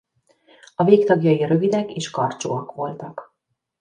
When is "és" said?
1.91-2.09